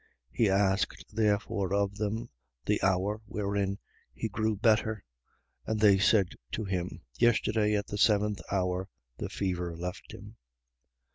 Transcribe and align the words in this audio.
4:52. 0.31 0.37
He 0.37 0.49
asked 0.49 1.15
therefore 1.15 1.75
of 1.75 1.95
them 1.99 2.27
the 2.65 2.81
hour 2.81 3.21
wherein 3.27 3.77
he 4.15 4.27
grew 4.29 4.55
better. 4.55 5.03
And 5.67 5.79
they 5.79 5.99
said 5.99 6.29
to 6.53 6.63
him: 6.65 7.03
Yesterday 7.19 7.75
at 7.75 7.85
the 7.85 7.99
seventh 7.99 8.41
hour, 8.51 8.89
the 9.17 9.29
fever 9.29 9.77
left 9.77 10.11
him. 10.11 10.37